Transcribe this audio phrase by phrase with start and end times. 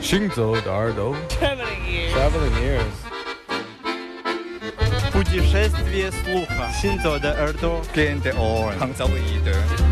[0.00, 1.14] 行走的耳朵。
[1.28, 2.12] Traveling ears.
[2.14, 2.96] Traveling ears.
[5.12, 6.70] 不计身死的路法。
[6.72, 7.82] 行走的耳朵。
[7.94, 8.78] Gain the ear.
[8.78, 9.84] 创造的耳朵。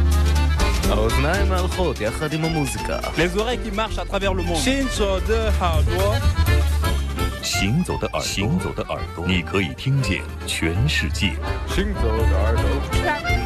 [0.89, 3.01] Aznaim al khod ya khadim al musika.
[3.19, 4.57] Les oreilles qui marchent à travers le monde.
[4.57, 6.17] 行走的耳朵。
[7.43, 8.21] 行走的耳朵。
[8.23, 9.27] 行走的耳朵。
[9.27, 11.37] 你可以听见全世界。
[11.69, 12.65] 行走的耳朵。
[13.03, 13.38] Traveling.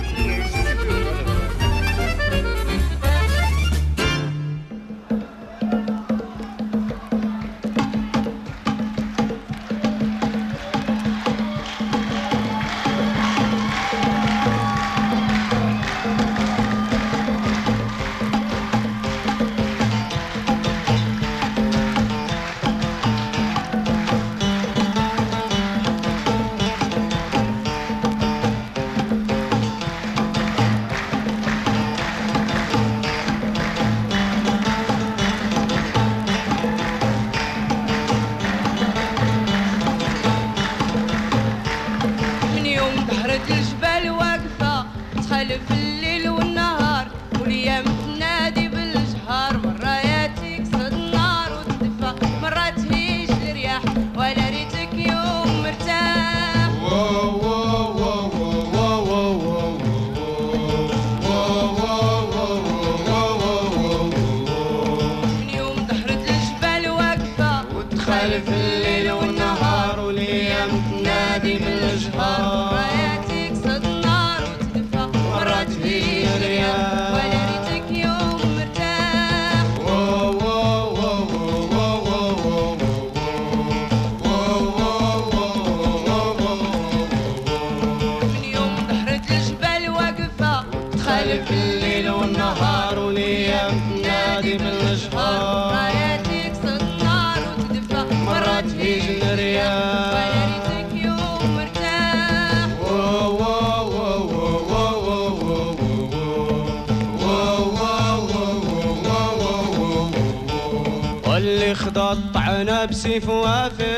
[113.21, 113.97] وافي وافي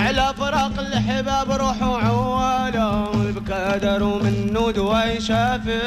[0.00, 5.80] على فراق الحباب روحوا عوالوا بكادر ومنه دواي شافي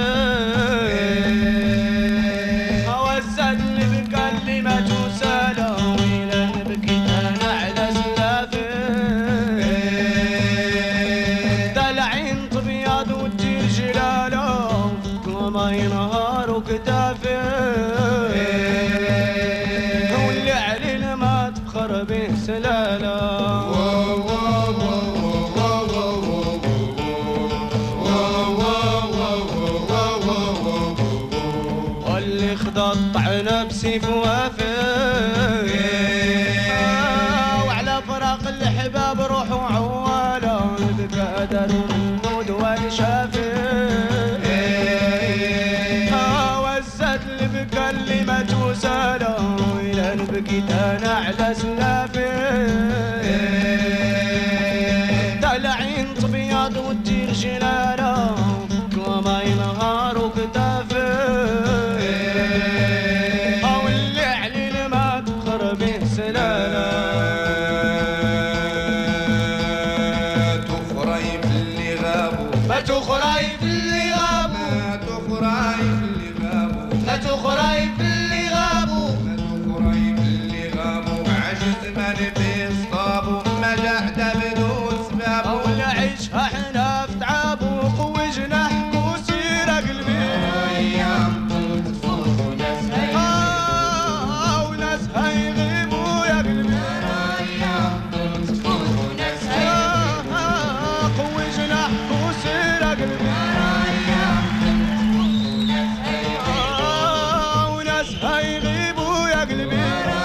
[109.48, 110.25] Magdalena.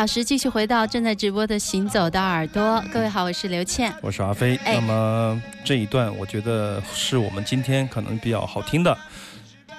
[0.00, 3.92] 小时继续回到正在直播的《行走的耳朵》，各位好，我是刘倩。
[4.00, 4.58] 我是阿飞。
[4.64, 8.96] 哎那么这一段，我觉得是我们今天可能比较好听的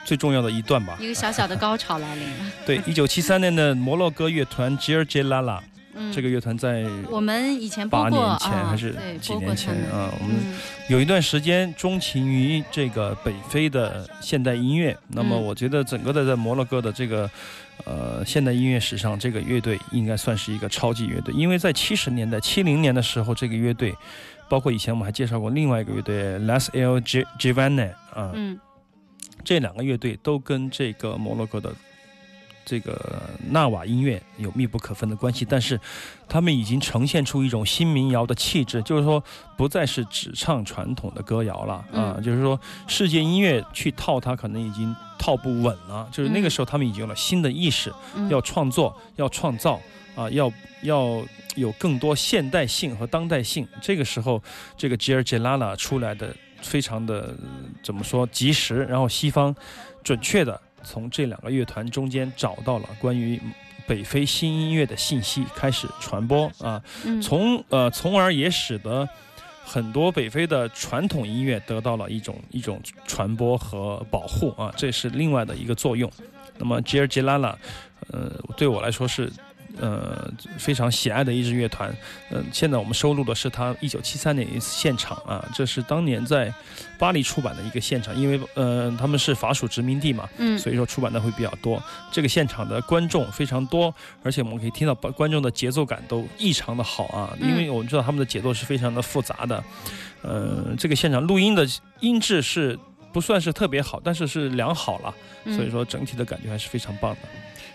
[0.06, 0.96] 最重要的一段吧。
[1.00, 2.52] 一个小小的高潮来临了。
[2.68, 5.60] 对，一九七三年的摩洛哥乐团 j i r j Lala
[5.94, 10.56] 嗯，这个乐团在我们以前播八年前啊还是几年前啊，我们嗯。
[10.90, 14.98] 有一段时间钟情于这个北非的现代音乐。
[15.10, 15.44] 那么嗯。
[15.44, 17.30] 我觉得整个的在摩洛哥的这个
[17.86, 23.96] 呃现代音乐史上，这个乐队应该算是一个超级乐队，因为在七十年代、七零年的时候，这个乐队。
[24.50, 28.60] 包括以前我们还介绍过另外一个乐队 Las El Gi- Giovanni 啊，嗯。
[29.46, 31.74] 这两个乐队都跟这个摩洛哥的
[32.66, 35.80] 这个纳瓦音乐有密不可分的关系，但是
[36.28, 39.24] 他们已经呈现出一种新民谣的气质，就是说
[39.58, 42.24] 不再是只唱传统的歌谣了啊，嗯。
[42.24, 48.30] 就是说世界音乐去套它可能已经套不稳了，就是那个时候他们已经有了新的意识，嗯。
[48.30, 49.80] 要创作，要创造
[50.16, 50.52] 啊，要
[50.84, 51.22] 要
[51.56, 53.68] 有更多现代性和当代性。
[53.82, 54.42] 这个时候，
[54.78, 57.36] 这个吉尔杰拉拉出来的非常的呃
[57.84, 59.54] 怎么说及时，然后西方
[60.04, 63.42] 准确的从这两个乐团中间找到了关于
[63.88, 69.08] 北非新音乐的信息，开始传播啊，嗯从呃从而也使得。
[69.64, 76.12] 很多北非的传统音乐得到了一种一种传播和保护啊，这是另外的一个作用。
[76.58, 77.58] 那么吉尔吉拉拉，
[78.10, 79.32] 呃，对我来说是
[79.80, 81.94] 呃非常喜爱的一支乐团。
[82.32, 86.54] 嗯、现在我们收录的是他一九七三年一次现场啊，这是当年在
[86.98, 91.82] 巴黎出版的一个现场，因为呃他们是法属殖民地嘛，嗯所以说出版的会比较多。
[92.12, 99.64] 这个现场的观众非常多，而且我们可以听到观众的节奏感都异常的好啊，嗯因为我们知道他们的节奏是非常的复杂的。
[100.22, 101.68] 呃，这个现场录音的
[102.00, 102.78] 音质是
[103.12, 105.14] 不算是特别好，但是是良好了，
[105.46, 107.20] 嗯所以说整体的感觉还是非常棒的。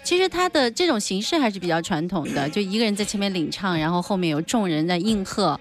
[0.06, 5.58] 其实它的这种形式还是比较传统的，就一个人在前面领唱，然后后面有众人在应和。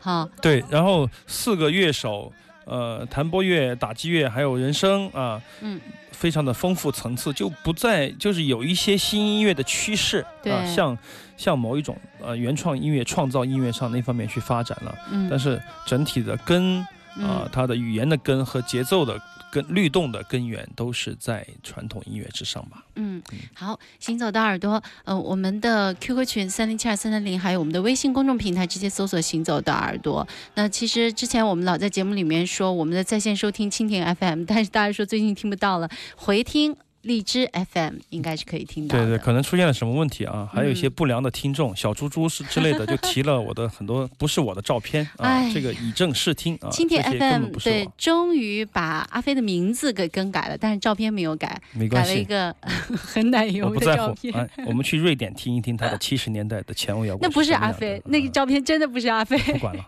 [0.00, 2.32] 好，对，然后四个乐手，
[2.64, 10.98] 呃，弹拨乐、打击乐还有人声啊，嗯，非常的丰富层次，就不再就是有一些新音乐的趋势对啊，像
[11.36, 14.92] 向某一种呃原创音乐、创造音乐上那方面去发展了。
[15.12, 19.16] 嗯，但是整体的根啊、嗯它的语言的根和节奏的
[19.56, 22.84] 根、律动的根源都是在传统音乐之上吧。
[22.96, 23.22] 嗯，
[23.54, 30.26] 好，行走的耳朵，呃，我们的 QQ 群三零七二三三零，还有我们的微信公众平台，直接搜索“行走的耳朵”。
[30.54, 39.04] 那其实之前我们老在节目里面说我们的在线收听蜻蜓 FM，但是大家说最近听不到了，回听荔枝 FM 应该是可以听到的。
[39.06, 40.48] 对对，可能出现了什么问题啊？
[40.52, 52.54] 还有一些嗯不良的听众，小猪猪是之类的， 就提了我的很多不是我的照片啊哎，这个以正视听啊，蜻蜓 FM 对，，终于把阿飞的名字给更改了，但是照片没有改，没关系，改了一个
[52.96, 54.08] 很奶我油不在乎。
[54.08, 54.34] 的照片。
[54.34, 57.28] 哎，我们去瑞典听一听他的 七十年代的前卫摇滚。
[57.28, 59.84] 那不是阿飞，那个照照片真的不是阿飞，不管了。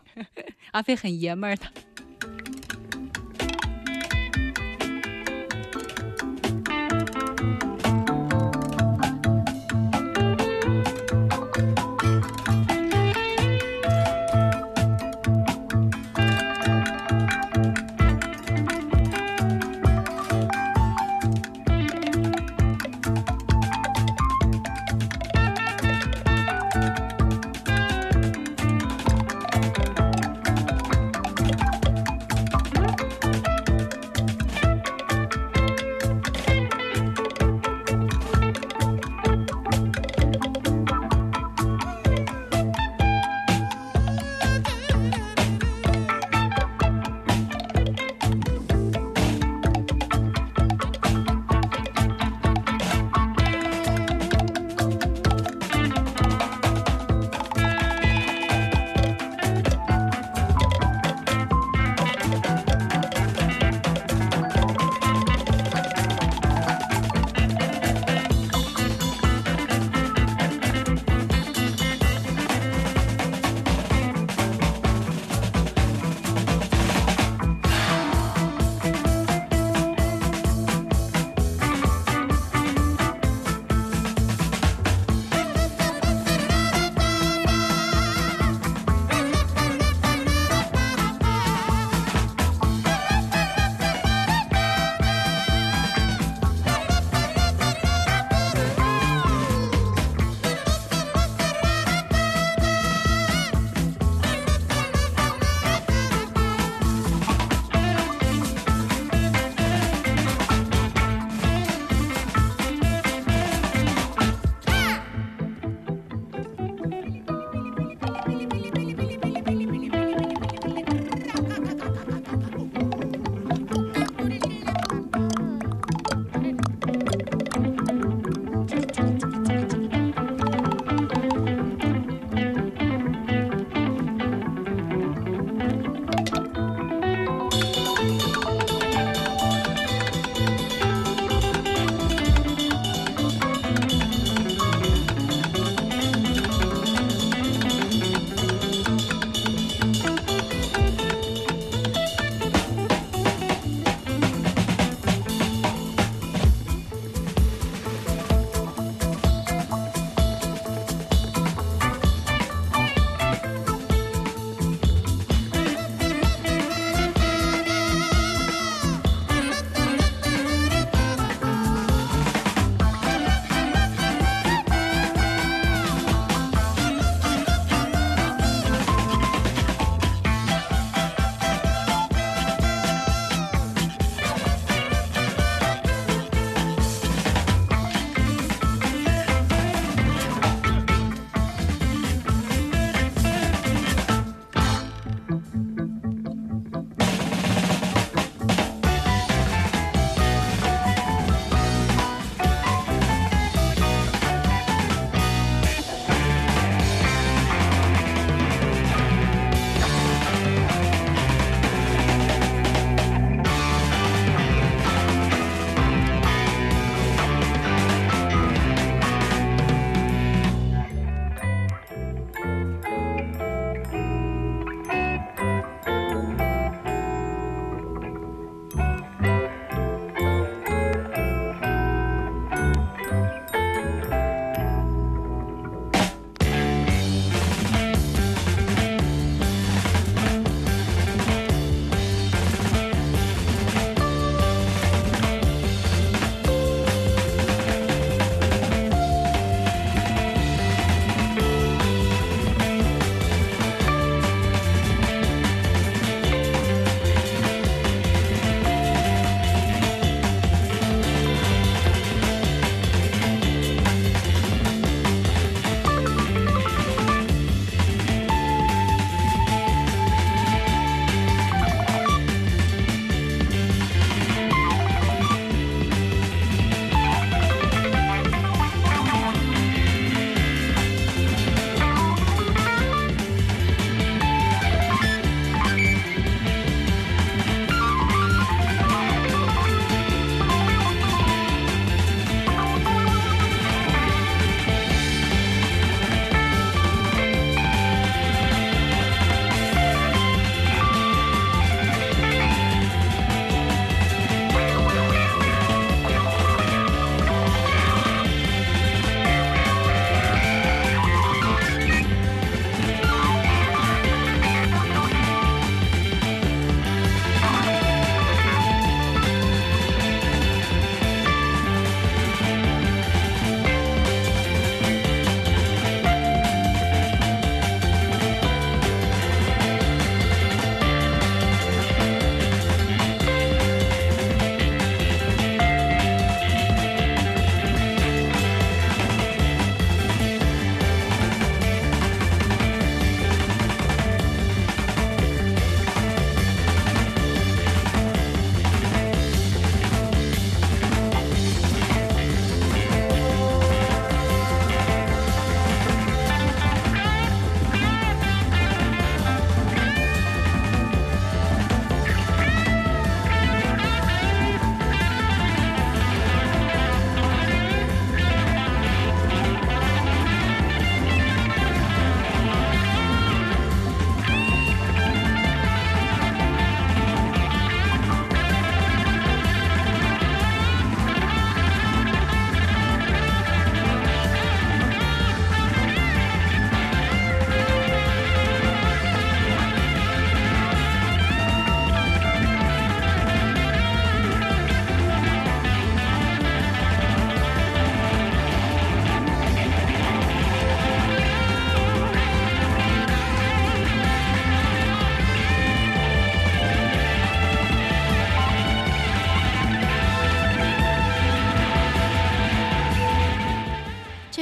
[0.72, 1.62] 阿飞很爷们儿的。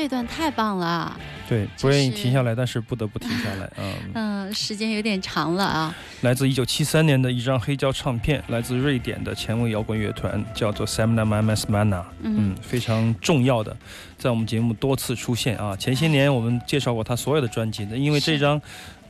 [0.06, 3.92] 这段太棒了，对，不愿意停下来，但是不得不停下来啊。
[4.14, 5.92] 嗯，时间有点长了啊。
[6.20, 13.76] 来自一九七三年的一张黑胶唱片，来自瑞典的前卫摇滚乐团，叫做 Samna Mamas Mana，嗯，非常重要的，
[14.16, 15.74] 在我们节目多次出现啊。
[15.74, 18.62] 前些年我们介绍过他所有的专辑的，因为这张。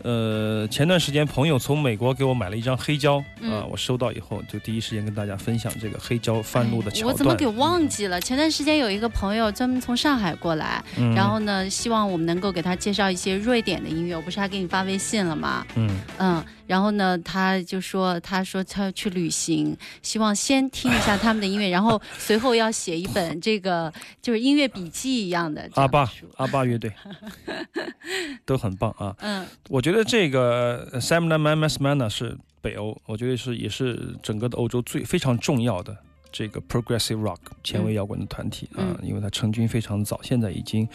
[0.06, 7.12] 呃，前段时间朋友从美国给我买了一张黑胶啊，我收到以后就第一时间跟大家分享这个黑胶翻录的桥段。
[7.12, 8.20] 我怎么给忘记了？
[8.20, 10.80] 前段时间有一个朋友专门从上海过来，
[11.16, 14.14] 然后呢，希望我们能够给他介绍一些瑞典的音乐。
[14.14, 15.66] 我不是还给你发微信了吗？
[15.74, 16.44] 嗯嗯。
[16.66, 25.68] 然后呢，他就说，他说他要去旅行，希望先听一下他们的音乐，然后随后要写一本这个就是音乐笔记一样的。
[25.74, 26.92] 阿爸，阿爸乐队
[28.44, 29.14] 都很棒啊。
[29.20, 35.96] 嗯，我觉得这个 Samna Mamas Mana 是北欧，我觉得是也是整个的欧洲最非常重要的。
[36.32, 40.86] 这个 progressive rock 前卫摇滚的团体啊，因为他成军非常早，现在已经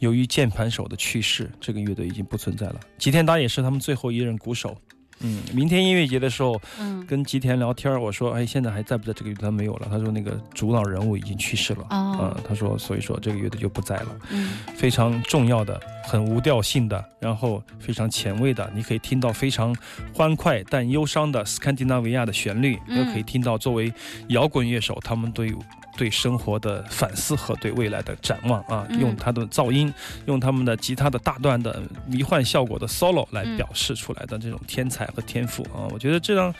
[0.00, 2.80] 由于键盘手的去世，这个乐队已经不存在了。
[2.98, 4.76] 吉田达也是他们最后一任鼓手。
[5.22, 9.42] 嗯，明天音乐节的时候，嗯，跟吉田聊天，我说，哎，现在还在不在这个乐队？
[9.42, 9.86] 他没有了。
[9.90, 11.86] 他说那个主脑人物已经去世了。
[11.88, 14.08] 啊，他说，所以说这个乐队就不在了。
[14.30, 19.74] 嗯，非常重要的，很无调性的，然后非常前卫的，你可以听到非常
[20.12, 23.92] 欢快但忧伤的斯堪的纳维亚的旋律，又可以听到作为
[24.28, 25.54] 摇滚乐手他们对。
[25.96, 29.92] 对生活的反思和对未来的展望啊，用他的噪音，
[30.26, 36.52] 用他们的吉他的大段的迷幻效果的 solo 来表示出来的这种天才和天赋啊，我觉得这张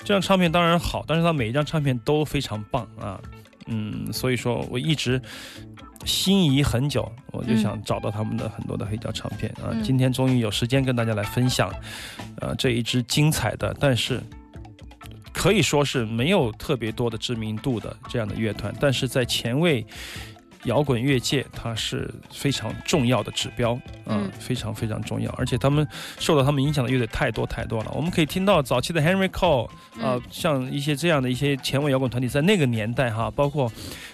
[0.00, 3.20] 这张唱片当然好，但是他每一张唱片都非常棒啊，
[3.66, 5.20] 嗯，所以说我一直
[6.04, 11.72] 心仪很久，我就想找到他们的很多的黑胶唱片啊，今天终于有时间跟大家来分享，
[12.40, 14.22] 呃，这一支精彩的，但是。
[15.44, 19.84] 可以说是没有特别多的知名度的这样的乐团，但是在前卫
[20.64, 25.30] 摇滚乐界，它是非常重要的指标啊，非常非常重要。
[25.32, 25.86] 而且他们
[26.18, 27.92] 受到他们影响的乐队太多太多了。
[27.94, 29.68] 我们可以听到早期的 Henry Cole
[30.02, 33.70] 啊，像一些这样的一些前卫摇滚团体，在那个年代哈，包括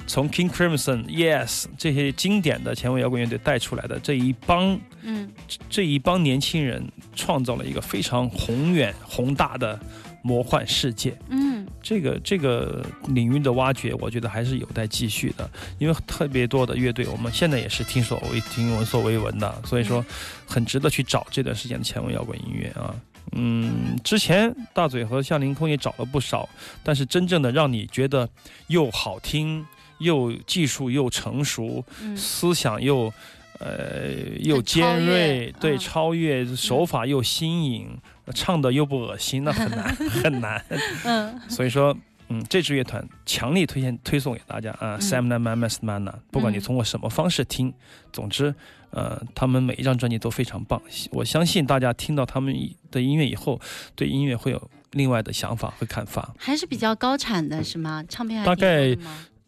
[0.08, 5.30] 从 King Crimson、Yes 这些经典的前卫摇滚乐队带出来的这一帮，嗯，
[5.68, 9.78] 这一帮年轻人创造了一个非常宏远宏大的。
[10.22, 20.04] 魔幻世界，嗯，这个这个领域的挖掘，我觉得还是有待继续的，因为特别多的乐队，我们现在也是听所为听闻所未闻的，所以说
[20.46, 22.94] 很值得去找这段时间的前卫摇滚音乐啊。
[23.32, 26.48] 嗯，之前大嘴和向凌空也找了不少，
[26.82, 28.28] 但是真正的让你觉得
[28.66, 29.64] 又好听
[29.98, 31.84] 又技术又成熟，
[32.16, 33.12] 思想又
[33.60, 37.96] 呃又尖锐，对，超越手法又新颖。
[38.32, 39.92] 唱的又不恶心，那很难
[40.22, 40.64] 很难。
[41.04, 41.92] 嗯，所以说，
[42.28, 46.14] 嗯，这支乐团强力推荐推送给大家啊，Samna Mamas Mana。
[46.30, 47.74] 不管你通过什么方式听，
[48.12, 48.54] 总之，
[48.90, 50.80] 呃，他们每一张专辑都非常棒。
[51.10, 52.54] 我相信大家听到他们
[52.92, 53.60] 的音乐以后，
[53.96, 56.32] 对音乐会有另外的想法和看法。
[56.38, 58.04] 还是比较高产的是吗？
[58.08, 58.96] 唱片大概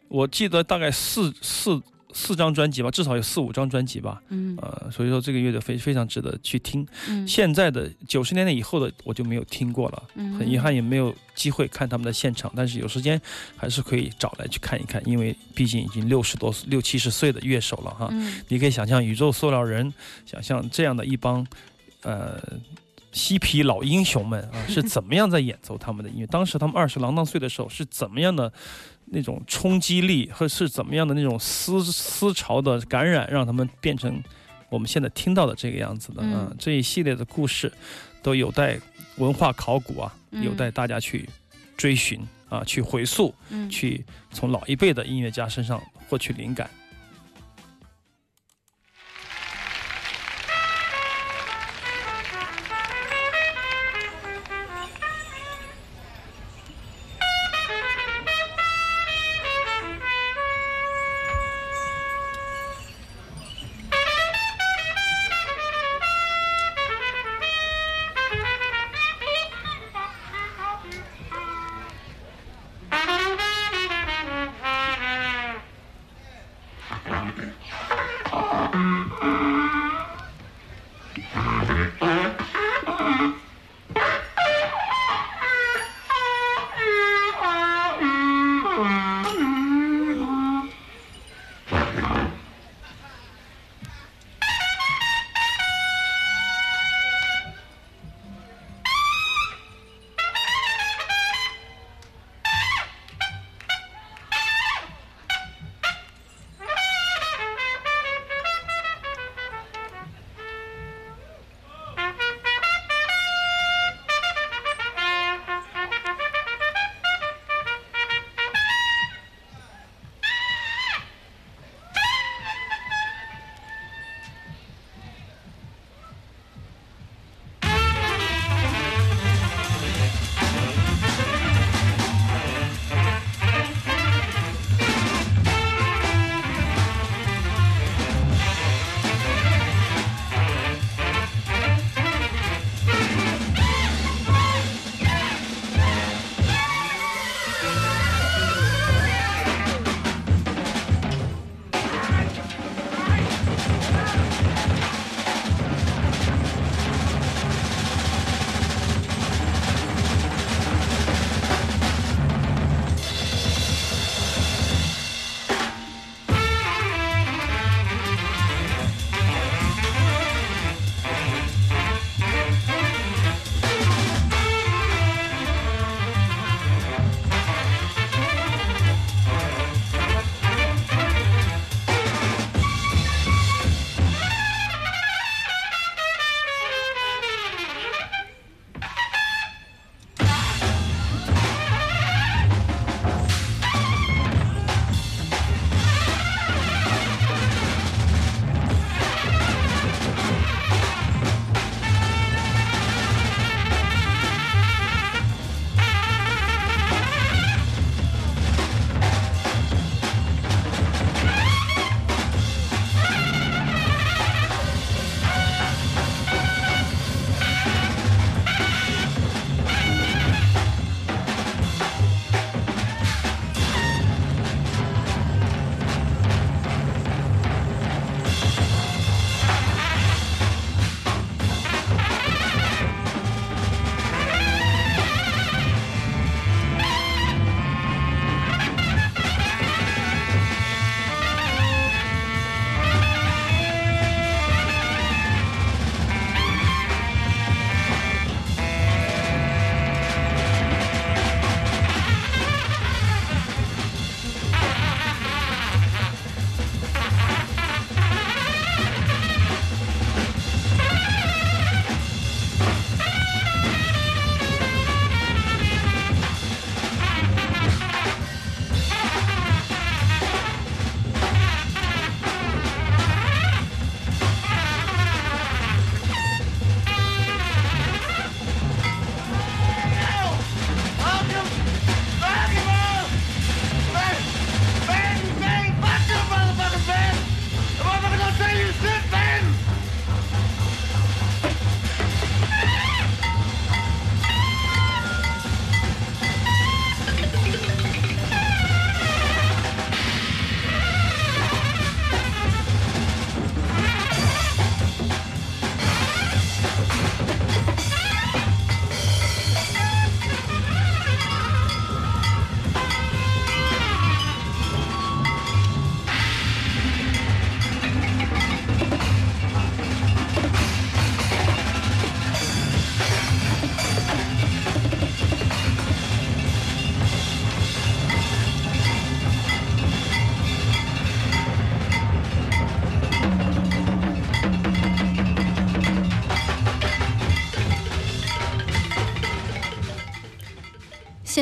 [0.08, 1.80] 我记得大概四四。
[2.12, 4.22] 四张专辑吧，至少有四五张专辑吧。
[4.28, 6.86] 嗯，呃，所以说这个乐队非非常值得去听。
[7.08, 10.02] 嗯，现在的九十年代以后的我就没有听过了，
[10.38, 12.52] 很遗憾也没有机会看他们的现场。
[12.54, 13.20] 但是有时间
[13.56, 18.08] 还是可以找来去看一看，因为毕竟已经六十多六七十岁的乐手了哈。
[18.10, 19.92] 嗯，你可以想象宇宙塑料人，
[20.26, 21.46] 想象这样的一帮，
[22.02, 22.40] 呃，
[23.12, 26.26] 嬉皮老英雄们啊， 是怎么样在演奏他们的音乐？
[26.26, 28.52] 当时他们二十郎当岁的时候是怎么样的？
[29.14, 34.22] 那种冲击力和是怎么样的那种思思潮的感染，让他们变成
[34.70, 36.50] 我们现在听到的这个样子的啊！
[36.58, 37.70] 这一系列的故事
[38.22, 38.80] 都有待
[39.16, 41.28] 文化考古啊，有待大家去
[41.76, 43.34] 追寻啊，去回溯，
[43.68, 46.70] 去从老一辈的音乐家身上获取灵感。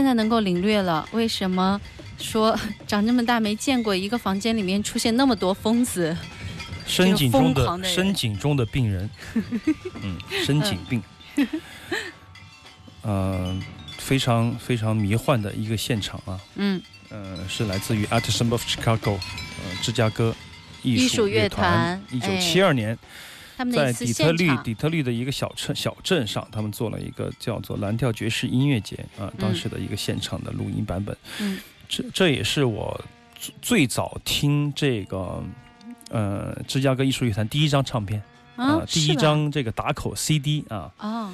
[0.00, 1.78] 现在能够领略了为什么
[2.16, 2.58] 说
[2.88, 6.16] 长这么大没见过一个房间里面出现那么多疯子。
[6.86, 9.10] 深井中的深井中的病人，
[10.02, 11.02] 嗯，深井病，
[13.02, 13.54] 呃，
[13.98, 20.34] 非常非常迷幻的一个现场啊，嗯，呃，是来自于 Artisan of Chicago，呃，芝加哥
[20.82, 22.98] 艺艺术乐乐团一九七二年
[23.60, 31.14] 他们在底特律，底特律的一个小镇小镇上，他们做了一个叫做蓝调爵士音乐节啊，当时的一个现场的录音版本。
[31.40, 32.98] 嗯，这这也是我
[33.38, 35.44] 最最早听这个
[36.08, 38.18] 呃芝加哥艺术乐团第一张唱片
[38.56, 41.30] 啊呃，第一张这个打口 CD 啊，哦，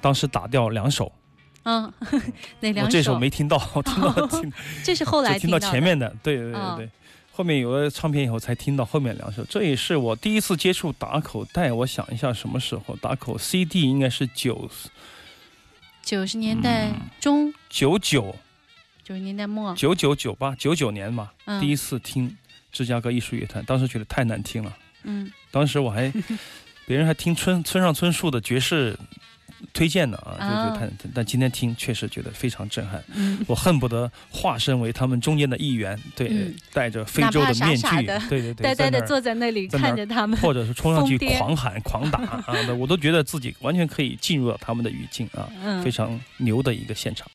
[0.00, 1.12] 当时打掉两首，
[1.62, 1.92] 嗯，
[2.58, 6.90] 哪两我这首没听到， 我 听到听这是后来只听到到前面的，对对对。
[7.38, 9.44] 后面有了唱片以后，才听到后面两首。
[9.44, 11.70] 这也是我第一次接触打口袋。
[11.70, 14.68] 我想一下，什么时候打口 CD 应该是九
[16.02, 18.34] 九十年代嗯中，九九
[19.04, 22.36] 九十年代末，九九九八九九年嘛，嗯第一次听
[22.72, 24.76] 芝加哥艺术乐团，当时觉得太难听了。
[25.04, 26.12] 嗯当时我还
[26.88, 28.98] 别人还听村村上春树的爵士
[29.72, 31.10] 推荐的啊，就觉得太难听。
[31.14, 36.54] 但今天听确实觉得非常震撼，嗯，我恨不得化身为他们中间的一员，对，嗯。
[36.72, 42.44] 戴着非洲的面具，对对对，呆呆的坐在那里看着他们，或者是冲上去狂喊狂打啊，
[42.78, 45.82] 我都觉得自己完全可以进入到他们的语境啊，嗯。
[45.82, 47.26] 非常牛的一个现场。